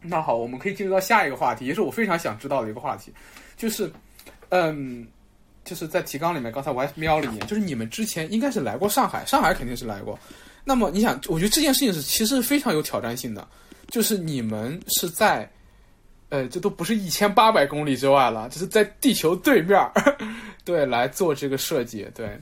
[0.00, 3.12] 那好，我们可以进入到下一个话题，也是我非常想知道的一个话题，
[3.56, 3.90] 就是，
[4.50, 5.06] 嗯，
[5.64, 10.18] 就是在提纲里面，刚才我还瞄了一眼，就是你们之前应该是来过上海，上海肯定是来过。
[10.64, 13.46] 那么你想，我觉得这件事情是其实非常有挑战性的，
[13.88, 15.50] 就是你们是在，
[16.28, 19.92] 呃，这都不是一千八百公里之外了，这是在地球对面儿，
[20.64, 22.38] 对，来做这个设计，对，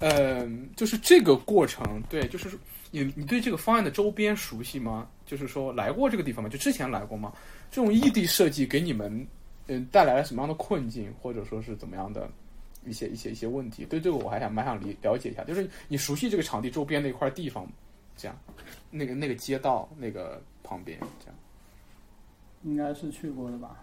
[0.00, 2.50] 嗯，就是这个过程，对，就是
[2.90, 5.08] 你你对这个方案的周边熟悉吗？
[5.26, 6.48] 就是说来过这个地方吗？
[6.48, 7.32] 就之前来过吗？
[7.70, 9.26] 这种异地设计给你们
[9.66, 12.30] 嗯带来了什么样的困境，或者说是怎么样的
[12.84, 13.84] 一些一些一些问题？
[13.84, 17.72] 对这个我还想蛮想理了解一下，就是你熟悉这个场地周边的一块地方吗，
[18.16, 18.38] 这样，
[18.90, 21.34] 那个那个街道那个旁边这样，
[22.62, 23.76] 应该是去过的吧？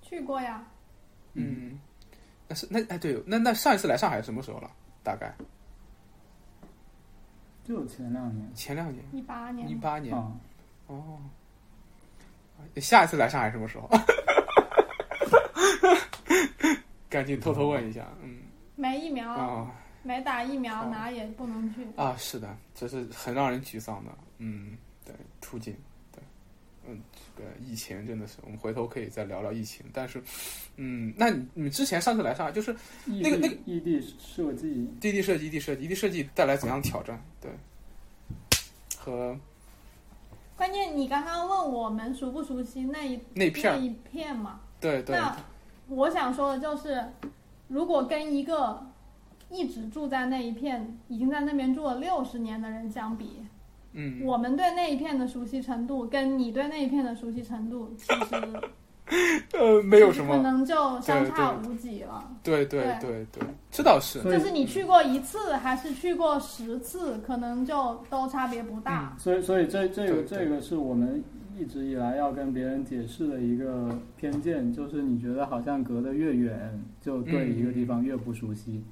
[0.00, 0.66] 去过呀，
[1.34, 1.78] 嗯，
[2.48, 4.70] 那是那哎对，那那上一次来上海什么时候了？
[5.02, 5.34] 大概
[7.66, 8.48] 就前两年。
[8.54, 9.68] 前两年，一八年。
[9.68, 10.32] 一八年啊，
[10.86, 11.18] 哦。
[12.76, 13.88] 下一次来上海什么时候？
[17.10, 18.38] 赶紧偷偷问一下，嗯。
[18.76, 19.70] 没疫苗，啊
[20.02, 20.88] 没打疫苗，哦。
[20.90, 21.86] 哪也不能去。
[21.96, 25.80] 啊，是的，这是很让人沮丧的，嗯，对，途径，对，
[26.88, 27.00] 嗯，
[27.36, 30.22] 这个疫情真的是，我们回头可以再聊聊疫情，但是，
[30.76, 34.88] 嗯，那你你之前上次来上海就是那个那个异地设计。
[35.00, 37.20] 异地设计，异地设计，异地设计带来怎样的挑战？
[37.40, 37.50] 对，
[38.96, 39.36] 和
[40.56, 44.60] 关键你刚刚问我们熟不熟悉那一那片，那一片嘛？
[44.80, 45.36] 对对，那
[45.88, 47.04] 我想说的就是，
[47.68, 48.86] 如果跟一个
[49.50, 53.42] 一直住在那一片，已经在那边住了六十年的人相比，
[53.98, 58.36] 嗯，我们对那一片的熟悉程度，跟你对那一片的熟悉程度， 其实
[59.52, 62.30] 呃，没有什么，可能就相差无几了。
[62.42, 69.16] 对对对对对，这倒是，就是你去过一次还是去过十次，可能就都差别不大。
[69.18, 71.22] 所以，所以这这个这个是我们
[71.56, 78.82] 一直以来要跟别人解释的一个偏见，就是你觉得好像隔得越远，就对一个地方越不熟悉，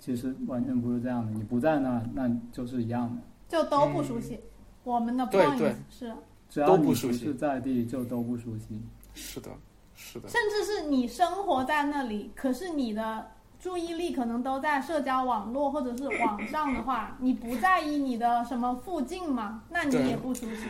[0.00, 1.32] 其实完全不是这样的。
[1.32, 3.22] 你不在那，那就是一样的。
[3.48, 4.38] 就都不熟悉。
[4.84, 6.12] 我们的嗯对 point 对是，
[6.48, 8.80] 只要你不都不熟悉是在地，就都不熟悉。
[9.14, 9.50] 是的，
[9.94, 13.30] 是的，甚至是你生活在那里，可是你的
[13.60, 19.62] 注意力可能都在社交网络或者是网上的话， 你不在意你的什么附近嘛？
[19.68, 20.62] 那你也不熟悉。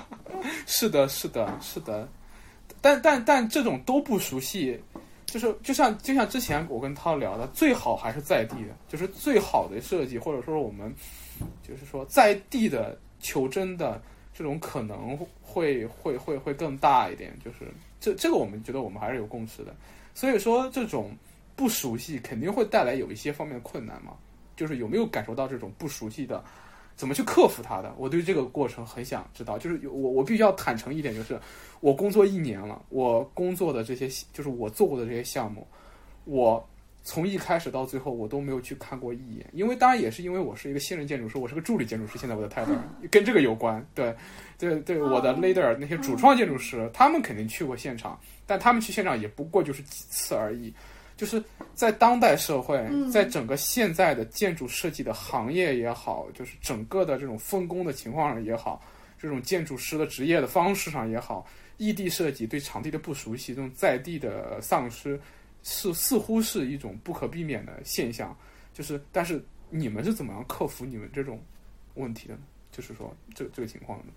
[0.66, 2.06] 是的，是的，是的，
[2.82, 4.78] 但但但这种都不熟悉，
[5.24, 10.94] 就是就像就像之前我跟涛聊的，最好还是在地的，就是最好的设计，或者说我们
[11.66, 14.00] 就是说在地的求真的
[14.32, 19.74] 这种可能会会会会更大一点，就是这这个我们觉得我们还是有共识的，
[20.14, 21.10] 所以说这种
[21.56, 24.12] 不熟悉肯定会带来有一些方面的困难嘛，
[24.54, 26.44] 就是有没有感受到这种不熟悉的？
[26.94, 27.94] 怎么去克服它的？
[27.98, 29.58] 我对这个过程很想知道。
[29.58, 31.38] 就是我，我必须要坦诚一点，就是
[31.80, 35.66] 我工作一年了，我工作的这些，就是我做过的这些项目，
[36.24, 36.66] 我
[37.06, 39.46] 从一开始到最后，我都没有去看过一眼。
[39.52, 42.76] 因为当然也是因为我是一个新人建筑师，我是个助理建筑师，现在我的 title
[43.12, 43.82] 跟这个有关。
[43.94, 44.12] 对，
[44.58, 50.74] 对对，我的 leader 那些主创建筑师，他们肯定去过现场，但他们去现场也不过就是几次而已。
[51.16, 58.82] 就是在当代社会，嗯在整个现在的建筑设计的行业也好，就是整个的这种分工的情况上也好，
[59.18, 61.46] 这种建筑师的职业的方式上也好，
[61.78, 65.18] 异地设计对场地的不熟悉，这种在地的丧失，
[65.66, 68.34] 是似乎是一种不可避免的现象。
[68.72, 71.40] 就是，但是你们是怎么样克服你们这种
[71.94, 72.40] 问题的呢？
[72.70, 74.12] 就是说，这这个情况呢，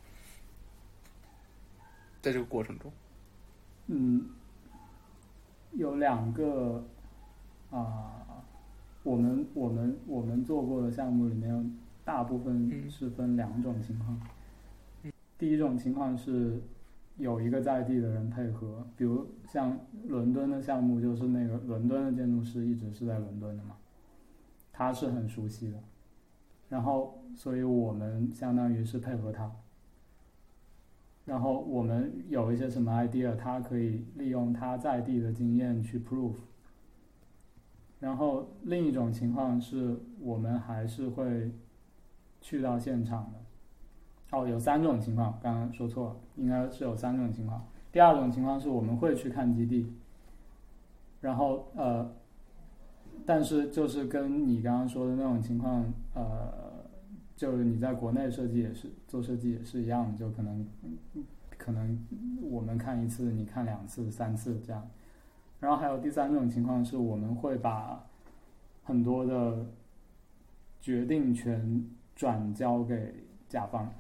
[2.22, 2.92] 在这个过程中，
[3.88, 4.30] 嗯，
[5.72, 6.86] 有两个
[7.72, 8.44] 啊、
[9.04, 14.22] 我们我们我们做过的项目里面，大部分嗯是分两种情况。
[15.38, 16.62] 第一种情况是
[17.20, 23.76] 有一个在地的人配合，比如像伦敦的项目，就是那个伦敦的建筑师一直是在伦敦的嘛，
[24.72, 25.78] 他是很熟悉的，
[26.70, 29.52] 然后所以我们相当于是配合他。
[31.26, 36.38] 然后我们有一些什么 idea，他可以利用他在地的经验去 prove。
[38.00, 41.52] 然后另一种情况是我们还是会
[42.40, 43.40] 去到现场的。
[44.32, 47.66] 哦，有三种情况，刚刚说错了，应该是有三种情况。
[47.92, 49.92] 第二种情况是我们会去看基地，
[51.22, 52.14] 然后呃，
[53.26, 55.84] 但是就是跟你刚刚说的那种情况，
[56.14, 56.86] 呃，
[57.36, 60.68] 就是你在国内设计也是做设计也是一样，就可能
[61.58, 62.06] 可能
[62.42, 64.88] 我们看一次，你看两次、三次这样。
[65.60, 68.06] 然后还有第三种情况是我们会把
[68.84, 69.66] 很多的
[70.80, 71.84] 决定权
[72.16, 73.14] 转交给
[73.50, 73.92] 甲方，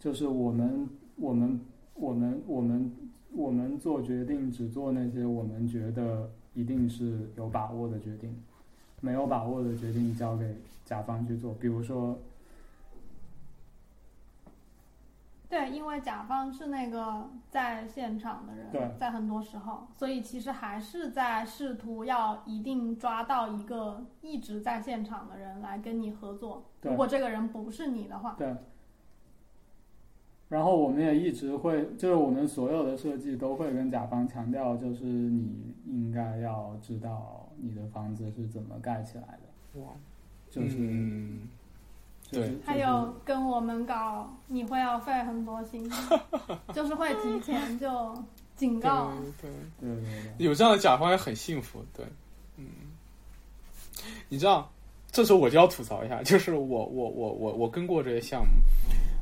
[0.00, 1.60] 就是我们我们
[1.94, 2.90] 我们我们
[3.32, 8.34] 我们做决定只做那些我们觉得一定是有把握的决定，
[9.02, 10.56] 没有把握的决定交给
[10.86, 11.52] 甲方去做。
[11.52, 12.18] 比如说，
[15.50, 26.64] 对，因为甲方是那个在现场的人，对在很多时候，所以其实还是在试图要一定抓到一个一直在现场的人来跟你合作。
[26.80, 28.56] 如果这个人不是你的话，对。
[30.50, 39.86] 然后我们也一直会，就是我们所有的设计都会跟甲方强调，就是你应该要知道你的房子是怎么盖起来的，哇，
[40.50, 41.48] 就是、嗯，
[42.32, 45.88] 就是对还有跟我们搞，你会要费很多心，
[46.74, 48.12] 就是会提前就
[48.56, 49.12] 警告。
[49.40, 49.48] 对
[49.80, 49.94] 对。
[49.94, 52.04] 对对对，有这样的甲方也很幸福，对，
[52.56, 52.66] 嗯，
[54.28, 54.68] 你知道，
[55.12, 58.50] 这时候我就要吐槽一下，就是我我我我我跟过这些项目，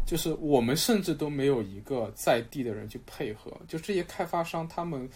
[0.08, 5.06] 就是我们甚至都没有一个在地的人去配合，就这些开发商他们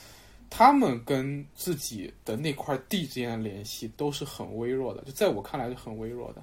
[0.50, 6.42] 他们跟自己的那块地之间的联系都是很微弱的，就在我看来是很微弱的。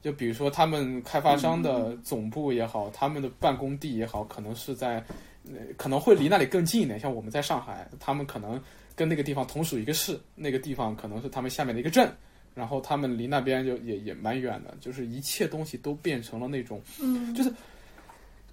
[0.00, 5.02] 就比如说，他们开发商的总部也好，他们的办公地也好，可能是在，
[5.48, 7.00] 呃，可能会离那里更近一点。
[7.00, 8.62] 像我们在上海，他们可能
[8.94, 12.14] 跟那个地方同属一个市，那个地方可能是他们下面的一个镇，
[12.54, 17.52] 然后他们离那边就也也蛮远的，就是一切东西都变成了那种嗯，就是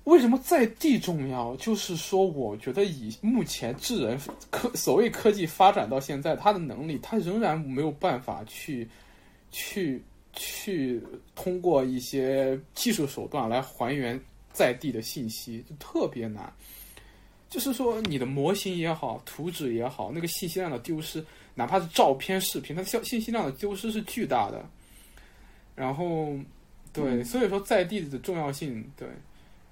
[0.06, 1.56] 为什么在地重要？
[1.58, 4.20] 就是说，我觉得以目前智人
[4.50, 8.88] 科所谓科技发展到现在，他的能力，他仍然没有办法去
[9.52, 10.02] 去
[10.34, 11.00] 去
[11.36, 14.20] 通过一些技术手段来还原
[14.52, 16.52] 在地的信息，就特别难。
[17.48, 24.66] 就是说，你的模型也好，图纸也好，那个信息量的丢失，哪怕是照片、视频，它消信息量的丢失是巨大的。
[25.76, 26.34] 然后，
[26.94, 29.08] 对，所以说在地的重要性，对，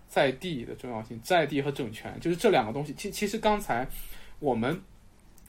[0.07, 2.93] 在地的重要性，在地和整全，就是这两个东西。
[2.97, 3.87] 其其实刚才
[4.39, 4.79] 我们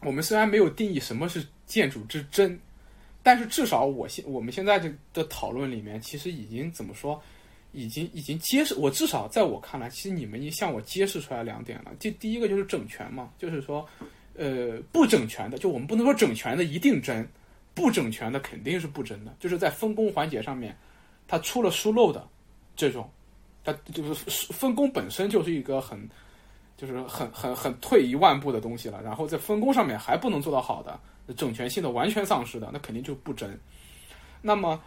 [0.03, 2.59] 我们虽然没有定义什么是建筑之真，
[3.23, 7.23] 但是至少我现我们现在这的讨论里面，其实已经怎么说，
[7.73, 11.93] 已经已经揭示，我至少在我看来，其实你们已经向我揭示出来两点了。
[11.99, 13.89] 这第一个就是整全嘛，就是说，
[14.41, 17.29] 呃，不整全的，就我们不能说整全的一定真，
[17.75, 20.75] 不整全的肯定是不真的，就是在分工环节上面，
[21.29, 22.27] 它出了疏漏的
[22.75, 23.11] 这种，
[23.63, 26.09] 它就是分工本身就是一个很。
[26.81, 30.99] 就是很很很退一万步的东西了，然后在分工上面还不能做到好的，
[31.35, 33.55] 整全性的完全丧失的，那肯定就不真。
[34.41, 34.81] 那么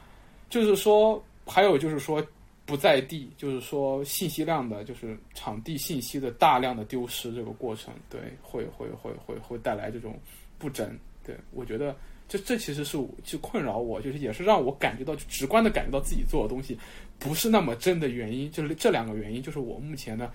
[0.50, 2.20] 就是说，还有就是说
[2.65, 10.19] 不在地，就是说信息量的，就是场地信息的大量的丢失，这个过程，对，会会会会会带来这种
[10.57, 10.98] 不真。
[11.25, 11.95] 对我觉得，
[12.27, 16.77] 这这其实是就困扰我，就是也是让我感觉到，就直观的感觉到自己做的东西
[17.19, 20.31] 不是那么真的原因，就是这两个原因，就是我目前的。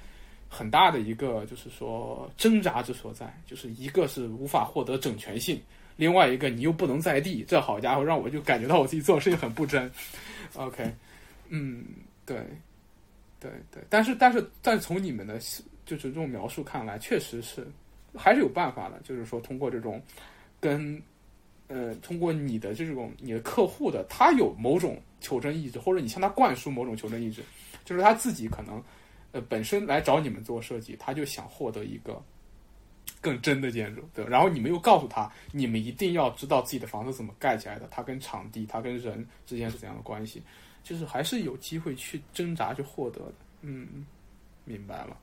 [0.50, 5.60] 很大的一个就是说挣扎之所在，就是一个是无法获得整全性，
[5.94, 9.92] 另外一个你又不能在地，这好家伙让我就感觉到我自己做的事情很不真。
[10.54, 10.90] OK，
[11.50, 11.84] 嗯，
[12.28, 12.36] 对，
[13.40, 15.38] 对对，但是但是但从你们的
[15.86, 17.66] 就是这种描述看来，确实是
[18.14, 20.02] 还是有办法的，就是说通过这种
[20.60, 21.02] 跟
[21.69, 27.42] 呃通过你的这种你的客户的他有某种求真意志，或者你向他灌输某种求真意志，
[27.84, 28.82] 就是他自己可能。
[29.31, 32.19] 呃，本身来找你们做设计，他就想获得一个
[33.20, 34.24] 更真的建筑，对。
[34.24, 40.43] 然后你们又告诉他，你们一定要知道自己的房子怎么盖起来的，它跟场地、它跟人之间是怎样的关系，
[40.88, 43.34] 就是还是有机会去挣扎去获得的。
[43.60, 44.06] 嗯，
[44.64, 45.14] 明白了。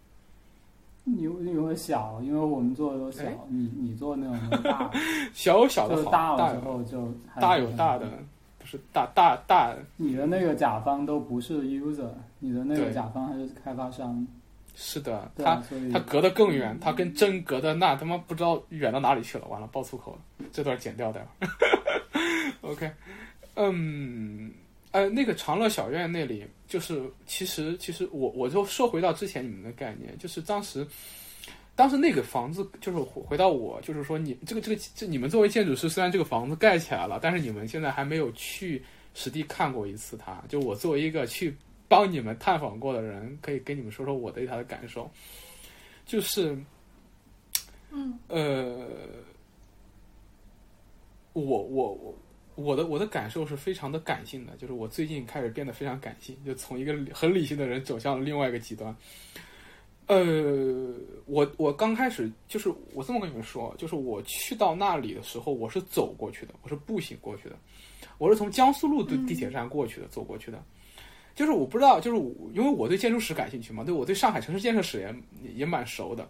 [1.03, 4.91] 你因为小，因为我们做的都小，你你做那种大，
[5.33, 8.07] 小小的好，大大了之后就大有大的。
[8.59, 14.25] 不是大大大，你的那个甲方都不是 user，你的那个甲方还是开发商。
[14.75, 15.61] 是的，他
[15.93, 19.47] 他隔得更远，他跟真隔的那他妈不知道远到哪里去了。
[19.47, 21.25] 完了，爆粗口了，这段剪掉的。
[22.61, 22.91] OK，
[23.53, 24.51] 嗯，
[24.95, 30.87] 呃，那个长乐小院那里，就是其实其实我我就说回到之前你们的概念，就是当时。
[31.75, 38.81] 当时那个房子就是回到我，就是说你这个这个这你们作为建筑师，虽然这个房子盖起来了，但是你们现在还没有去
[39.13, 40.41] 实地看过一次它。
[40.47, 41.53] 就我作为一个去
[41.89, 45.11] 帮你们探访过的人，可以跟你们说说我对它的感受。
[46.05, 46.57] 就是，
[47.91, 48.87] 嗯，呃，
[51.33, 52.15] 我我我
[52.55, 58.95] 我的我的感受是非常的感性的，就是我最近开始变得非常感性，就从一个很理性的人走向了另外一个极端。
[60.07, 60.93] 呃，
[61.25, 67.55] 我我刚开始就是我这么跟你们说，就是我去到那里的时候，我是走过去的，我是步行过去的，
[68.17, 70.63] 我是从江苏路的地铁站过去的，走过去的。
[71.33, 72.17] 就是我不知道，就是
[72.53, 75.01] 因为我对建筑史感兴趣嘛，对我对上海城市建设史
[75.43, 76.29] 也也蛮熟的。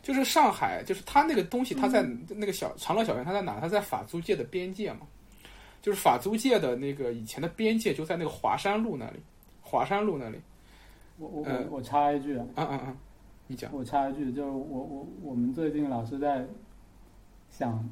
[0.00, 3.60] 就是上海，就是它那个东西，它在那个小长乐小院，它在哪？
[3.60, 5.00] 它在法租界的边界嘛，
[5.80, 9.18] 就是法租界的那个以前的边界就在那个华山路那里，
[9.60, 10.38] 华山路那里。
[11.18, 12.96] 我我呃我我插一句啊，嗯嗯嗯，
[13.46, 13.70] 你讲。
[13.72, 16.46] 我插一句，就是我我我们最近老是在
[17.50, 17.88] 想，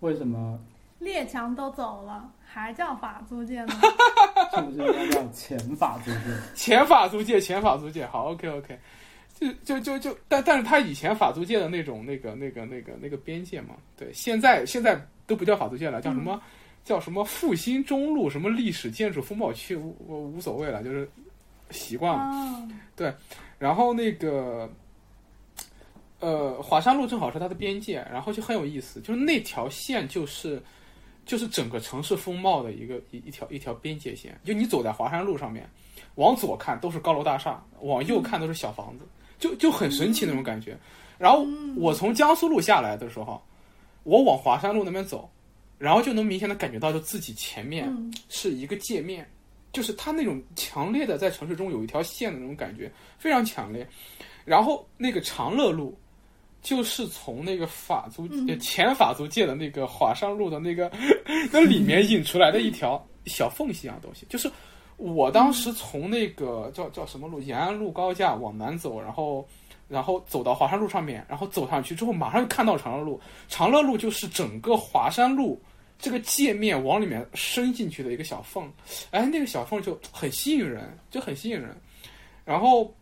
[0.00, 0.58] 为什么
[0.98, 3.72] 列强都走了，还叫法租界呢？
[4.54, 6.18] 是不是应该叫前法租界？
[6.54, 8.78] 前法租界，前法租界，好，OK OK，
[9.38, 16.40] 就就就就，但但是他以前法租界的那种那个那个那个那个边界嘛，对，现在现在都不叫法租界了，叫什么？
[16.84, 18.28] 叫什么复兴中路？
[18.28, 19.76] 什么历史建筑风貌区？
[19.76, 21.08] 无我无所谓了，就是
[21.70, 22.68] 习惯了。
[22.96, 23.14] 对，
[23.58, 24.68] 然后那个，
[26.18, 30.62] 呃，华山路正好是它的边界，然后就很有意思，就是那条线就是
[31.24, 34.38] 就是整个城市风貌的一个一一条一条边界线。
[34.42, 35.68] 就你走在华山路上面，
[36.16, 39.06] 往左看都是高楼大厦，往右看都是小房子，
[39.38, 40.76] 就就很神奇那种感觉。
[41.18, 41.46] 然后
[41.76, 43.40] 我从江苏路下来的时候，
[44.02, 45.30] 我往华山路那边走，
[45.80, 49.26] 然后就能明显的感觉到，就自己前面嗯是一个界面，
[49.72, 53.88] 就是它那种强烈的在城市中有一条线的那种感觉，非常强烈。
[54.44, 55.98] 然后那个长乐路，
[56.60, 60.92] 就是从那个法租、前法租界的那个华山路的那个
[61.50, 64.50] 那里面引出来的一条小缝隙一样东西，就是
[64.98, 69.48] 我当时从那个叫叫什么路延安路高架往南走，然后。
[69.90, 73.20] 然后走到华山路上面，然后走上去之后，马上就看到长乐路。
[73.48, 75.60] 长乐路就是整个华山路
[75.98, 78.72] 这个界面往里面伸进去的一个小缝，
[79.10, 81.76] 哎，那个小缝就很吸引人，就很吸引人。
[82.44, 82.94] 然后，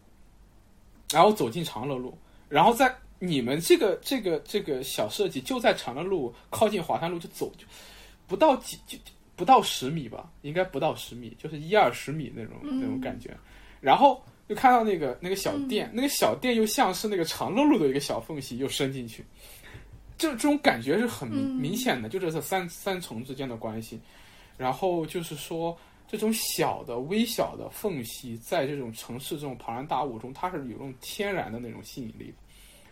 [1.13, 2.17] 然后走进长乐路，
[2.49, 7.67] 然后在你们这个这个这个小设计就在长乐路靠近华山路就走就
[8.27, 8.97] 不到几就
[9.37, 13.37] 不到十米吧，应该不到十米，就是一二十米那种那种感觉。
[13.81, 19.25] 然后就看到那个那个小店，那个小店又像是那个长乐路的一个小缝隙又伸进去，
[20.17, 24.01] 这这种感觉是很明显的，就这是三三重之间的关系。
[24.57, 25.77] 然后就是说，
[26.09, 32.29] 这种小的、微小的缝隙，在这种城市这种庞然大物中，它是有这种天然的那种吸引力。
[32.29, 32.35] 的。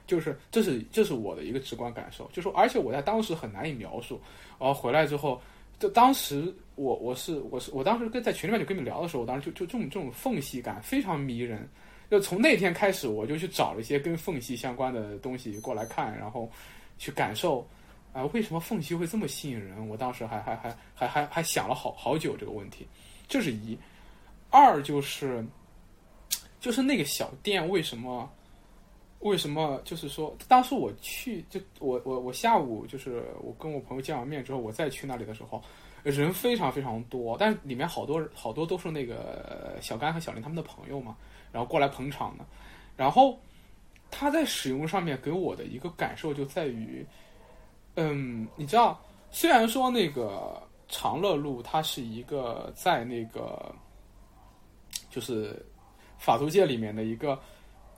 [0.06, 4.20] 就是这是这是我的一个直观感受，就说而且我在当时很难以描述，
[4.56, 5.42] 然后回来之后，
[5.78, 11.68] 就当时我我是我是我当时跟在群里面就跟你聊的时候，我当时就就这种这种缝隙感非常迷人。
[12.08, 16.48] 就从那天开始，我就去找了一些跟缝隙相关的东西过来看，然后
[16.98, 17.68] 去感受
[18.12, 19.86] 啊、为什么缝隙会这么吸引人？
[19.88, 22.86] 我当时还还还还还还想了好好久这个问题，
[23.28, 23.76] 这是一。
[24.48, 25.44] 二就是
[26.60, 28.30] 就是那个小店为什么
[29.20, 35.60] 为什么就是说，当时我去就我我我下午就是我跟我朋友见完面之后，我再去那里的时候，
[36.02, 41.16] 人非常非常多，但是里面好多好多都是那个小甘和小林他们的朋友嘛，
[41.50, 42.44] 然后过来捧场的。
[42.94, 43.36] 然后
[44.10, 47.04] 他在使用上面给我的一个感受就在于，
[47.94, 53.74] 嗯，你知道，虽然说那个长乐路它是一个在那个
[55.10, 55.64] 就是
[56.18, 57.40] 法租界里面的一个。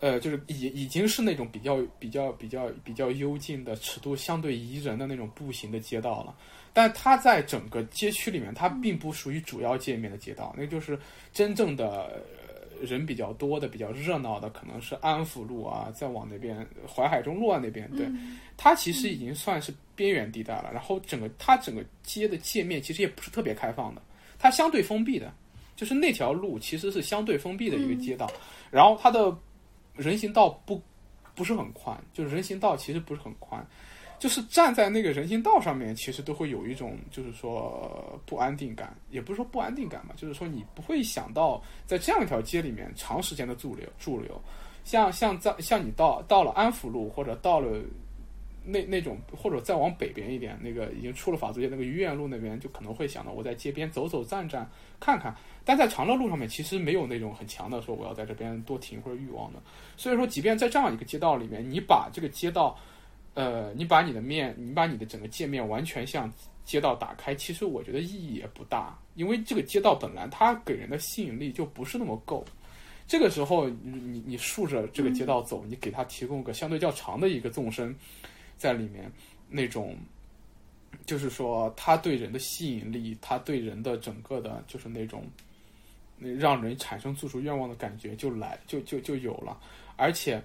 [0.01, 6.35] 呃，就是已已经是那种比较比较比较比较幽静的尺度相对宜人的那种步行的街道了，
[6.73, 10.99] 但它在整个街区里面，它并不属于主要界面的街道，那就是
[11.33, 12.39] 真正的、呃
[12.81, 18.07] 人比较多的、比较热闹的，可能是安福路啊，再往那边淮海中路啊那边，对，
[18.57, 20.71] 它其实已经算是边缘地带了。
[20.73, 24.03] 然后整个它整个街的界面其实也不是特别开放的，
[24.39, 25.35] 它相对封闭的，
[25.75, 28.31] 就是那条路其实是相对封闭的一个街道，
[28.71, 29.37] 然后它的。
[29.99, 30.81] 人行道不
[31.35, 33.63] 不是很宽，就是人行道其实不是很宽，
[34.19, 44.41] 就是站在那个人行道上面，其实都会有一种就是说不安定感，也不是说不安定感吧，就是说你不会想到在这样一条街里面长时间的驻留驻留，
[44.85, 47.81] 像像在像你到到了安福路或者到了
[48.71, 54.69] 那那种或者再往北边一点，那个已经出了法租界那个愚园路那边，就可能会想到我在街边走走站站
[55.01, 55.35] 看看。
[55.65, 59.63] 但在长乐路上面，其实没有那种很强的说我要在这边多停或者欲望的。
[59.97, 62.79] 所以说，即便在这样一个街道里面，你把这个街道，
[63.35, 66.31] 呃，你把你的面，你把你的整个界面完全向
[66.65, 72.45] 街道打开，其实我觉得意义也不大，因为这个街道本来它给人的吸引力就不是那么够。
[73.07, 77.97] 这个时候，你你你顺着这个街道走，你给它提供个相对较长的一个纵深，
[78.59, 79.11] 在里面
[79.49, 79.97] 那种。
[81.05, 85.25] 就是说，它对人的吸引力，它对人的整个的，就是那种，
[86.19, 89.59] 让人产生做出愿望的感觉就来就就就有了，
[89.97, 90.43] 而且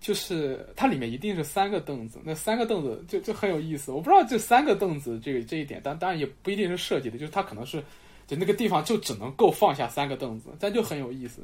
[0.00, 3.90] 就是它里面一定是三个凳子，那三个凳子就就很有意思。
[3.90, 7.82] 我不知道这三个凳子这个这一点，但当然也不一定是设计的，就是它可能是
[8.26, 11.42] 就那个地方就只能够放下三个凳子，但就很有意思。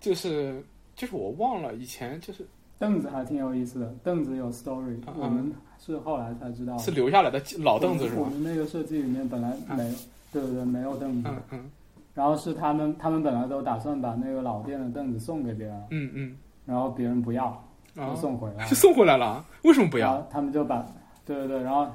[0.00, 0.62] 就是
[0.96, 2.46] 就是我忘了以前就是
[2.80, 6.76] 凳子还挺有意思的，凳子有 story，、嗯我们是后来才知道。
[6.78, 8.22] 是留下来的老凳子是吧？
[8.22, 9.94] 我们那个设计里面本来没有，
[10.32, 11.28] 对对对，没有凳子。
[11.28, 11.70] 嗯嗯
[12.12, 17.62] 然后是他们，他们本来都打算把那个老店的凳子送给别人，嗯嗯，然后别人不要，
[17.94, 18.74] 就啊，送回来就。
[18.76, 20.26] 送回来了，为什么不要？
[20.30, 20.84] 他们就把，
[21.24, 21.86] 对对对，然后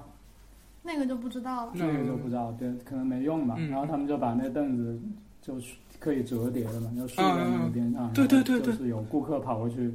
[0.83, 1.71] 那个就不知道了。
[1.75, 3.55] 那个就不知道，对，可能没用吧。
[3.57, 4.97] 嗯然后他们就把那凳子
[5.41, 8.11] 就是可以折叠的嘛，就竖在那个边上。
[8.13, 9.93] 对对对对就是有顾客跑过去，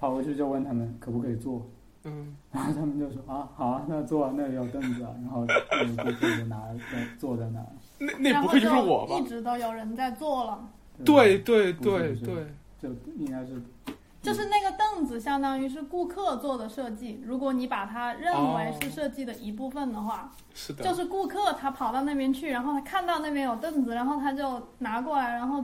[0.00, 1.68] 跑过去就问他们可不可以坐，
[2.04, 5.10] 嗯， 然后他们就说啊好啊，那坐啊，那里有凳子啊。
[5.22, 7.66] 然后就拿在坐在那儿。
[7.98, 9.28] 那那不会就是我吧一？
[9.28, 10.66] 直都有人在坐了，
[11.04, 12.46] 对对对对，
[12.80, 12.88] 就
[13.18, 13.62] 应该是
[14.22, 17.22] 就是那个凳子相当于是顾客做的设计。
[17.26, 25.62] 如果你把它认为是设计的一部分的话，是的，就是顾客他跑到那边去，然后他看到那边有凳子，然后他就拿过来，然后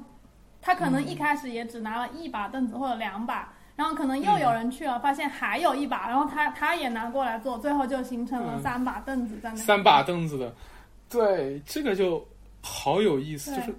[0.60, 8.62] 他可能一开始也只拿了一把凳子或者两把，然后可能又有人去了，发现还有一把，然后他他也拿过来坐，最后就形成了嗯。
[8.62, 9.64] 三把凳子在那边。
[9.64, 10.54] 三把凳子的，
[11.08, 12.26] 对，这个就
[12.60, 13.74] 好有意思，就是。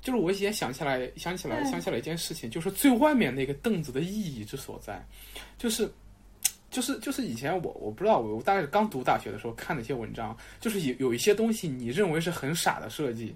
[0.00, 5.04] 就是我也想起来，想起来，想起来一件事情，就是最外面那个凳子的意义之所在，
[5.58, 5.92] 就是，
[6.70, 13.34] 就是，就是以前我我不知道，我大概是刚读大学的时候看的一些文章，就是有有一些东西你认为是很傻的设计，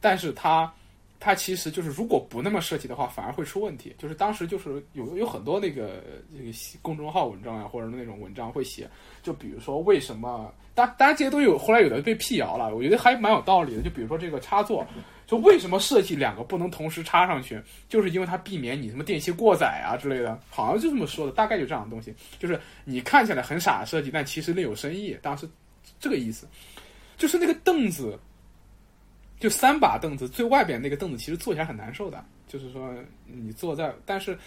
[0.00, 0.72] 但是它
[1.18, 3.94] 它其实就是如果不那么设计的话，反而会出问题。
[3.98, 6.02] 就是当时就是有有很多那个
[6.36, 6.50] 这个
[6.82, 8.88] 公众号文章啊，或者那种文章会写，
[9.22, 13.82] 就比如说为什么，当当然这些都有后来有的被辟谣了，我觉得还蛮有道理的。
[13.82, 14.86] 就比如说这个插座，
[15.26, 22.14] 就为什么设计两个不能同时插上去，就是因为它避免你什么电器过载啊之类的，好像就这么说的，大概就这样的东西。
[22.38, 25.48] 就是你看起来很傻设计，但其实另有深意，当时
[25.98, 26.46] 这个意思。
[27.16, 28.18] 就是那个凳子，
[29.38, 32.94] 就三把凳子，最外边那个凳子其实坐起来很难受的，就是说
[33.26, 34.38] 你坐在，但是。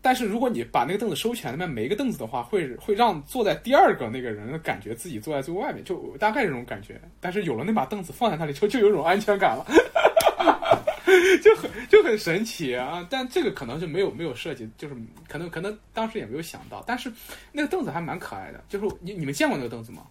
[0.00, 7.00] 但是如果你把那个凳子收起来，那边没一个凳子的话，会会让坐在第二个那个人感觉自己坐在最外面，就大概这种感觉。
[7.20, 9.66] 但是有了那把凳子放在那里之后，就有种安全感了，
[11.42, 13.04] 就很就很神奇啊！
[13.10, 14.94] 但这个可能就没有没有设计，就是
[15.26, 16.80] 可能可能当时也没有想到。
[16.86, 17.12] 但是
[17.50, 20.06] 那个凳子还蛮可爱的，就是你你们见过那个凳子吗？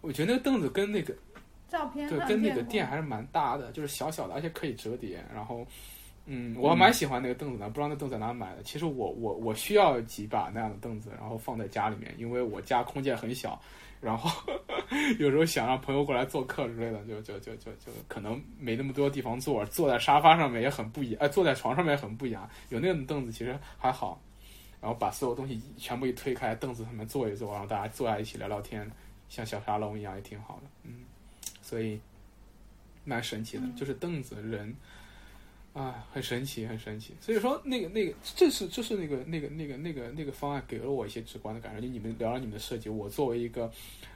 [0.00, 1.14] 我觉得那个凳子跟那个
[1.68, 5.66] 照片对跟那个店还是蛮搭的，就是小小的，而且可以折叠，然后。
[6.30, 8.62] 嗯，我还蛮喜欢那个凳子的，不知道那凳子在哪买的。
[8.62, 13.58] 其实我我我需要几把那样的凳子，然后放在家里面，因为我家空间很小，
[13.98, 14.30] 然后
[15.18, 22.46] 有时候想让朋友过来做客之类的，就就就就就可能没那么多地方坐，坐在沙发上面也很不一，哎，坐在床上面也很不一样。
[22.68, 24.20] 有那种凳子其实还好，
[24.82, 28.86] 然后把所有东西全部一推开，凳子上面坐一坐，然后大家坐在一起聊聊天，
[29.30, 31.06] 像小沙龙一样也挺好的，嗯，
[31.68, 32.00] 所以
[33.04, 34.74] 蛮神奇的，嗯就是凳子人。
[35.74, 37.14] 啊，很神奇，很神奇。
[37.20, 41.80] 所以说，那个那个，这是这是那个那个那个那个那个方案给了我一些直观的感受。
[41.80, 43.70] 就你们聊聊你们的设计，我作为一个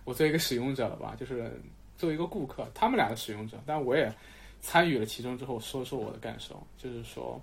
[0.04, 1.52] 我作为一个使用者了吧，就是
[1.96, 4.12] 作为一个顾客，他们俩的使用者，但我也
[4.60, 7.40] 参与了其中之后，说说我的感受，就是说，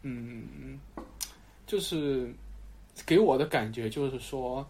[0.00, 0.78] 嗯，
[1.66, 2.32] 就是
[3.04, 4.66] 给我的感觉就是说，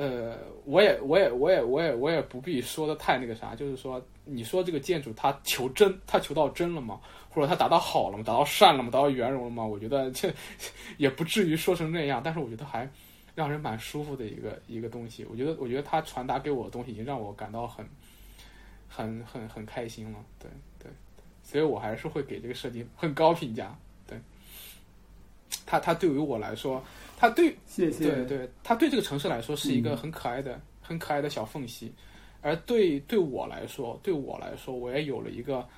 [0.00, 0.34] 呃，
[0.64, 6.98] 我也我也我也我也我也不必说的太那个啥，就是说，你说这个建筑它求真，它求到真了吗？
[7.28, 8.24] 或者它达到好了吗？
[8.24, 8.90] 达到善了吗？
[8.90, 9.62] 达到圆融了吗？
[9.62, 10.32] 我觉得这
[10.96, 12.88] 也不至于说成那样，但是我觉得还
[13.34, 15.26] 让人蛮舒服的一个一个东西。
[15.30, 17.86] 我觉得，我觉得它传达给我的东西已经让我感到很
[18.88, 20.18] 很很很开心了。
[20.38, 20.90] 对对，
[21.42, 23.76] 所以我还是会给这个设计很高评价。
[24.06, 24.18] 对，
[25.66, 26.82] 它它对于我来说，
[27.20, 28.10] 它对谢谢。
[28.10, 31.92] 对对，他对这个城市来说是一个很可爱的、很可爱的小缝隙，
[32.40, 35.68] 而对对我来说，对我来说，我也有了一个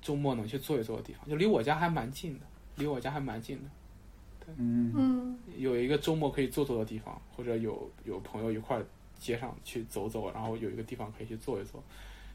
[0.00, 8.86] 周末能去坐一坐的地方，就离我家还蛮近的，离我家还蛮近的，嗯嗯，有一个周末可以坐坐的地方，或者有有朋友一块儿
[9.18, 11.82] 街上去走走，然后有一个地方可以去坐一坐，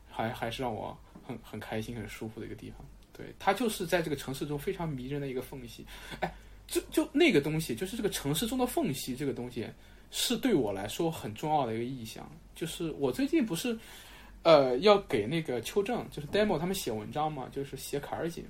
[0.10, 2.86] 还还是让我很很开心、很舒服的一个地方。
[3.14, 5.86] 对，它就是在这个城市中非常迷人的一个缝隙。
[6.20, 6.34] 哎，
[6.70, 9.68] 就就那个东西，就是这个城市中的缝隙，这个东西
[10.12, 12.30] 是对我来说很重要的一个意象。
[12.56, 13.78] 就是我最近不是
[14.44, 18.46] 呃要给那个邱正，就是 demo 他们写文章嘛，就是写卡尔井。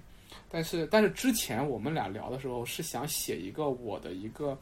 [0.50, 4.58] 但是但是之前我们俩聊的时候是想写一个我的一个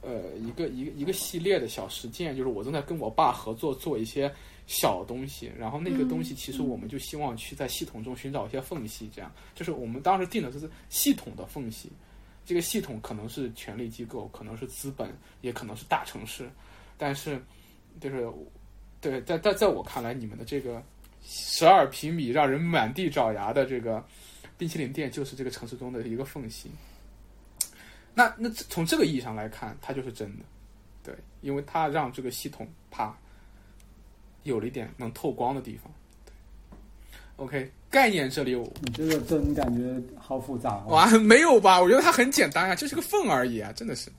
[0.00, 4.32] 呃一个一个一个系列的小实践，就是我正在跟我爸合作做一些
[4.66, 11.90] 小东西，然后那个东西其实我们就希望去在系统中寻找一些缝隙，这样就是我们当时定的就是系统的缝隙。
[12.46, 16.48] 这个系统可能是权力机构，可能是资本，也可能是大城市，
[16.96, 17.42] 但是
[18.00, 18.26] 就是
[19.00, 20.80] 对在在在我看来，你们的这个
[21.24, 24.02] 十二平米让人满地找牙的这个
[24.56, 26.70] 冰淇淋店，就是这个城市中的一个缝隙。
[28.14, 30.44] 那那从这个意义上来看，它就是真的，
[31.02, 33.14] 对，因为它让这个系统啪
[34.44, 35.92] 有了一点能透光的地方。
[36.24, 36.32] 对
[37.36, 39.82] ，OK，概念这里我你这个真感觉
[40.18, 40.92] 好复杂、哦。
[40.92, 41.80] 哇，没有吧？
[41.80, 44.10] 我觉得它很简单啊，就是个缝而已啊，真的是。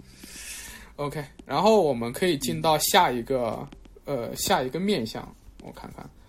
[0.96, 3.68] OK，然后我们可以进到下一个
[4.06, 5.24] 呃下一个面相，
[5.62, 6.04] 我看看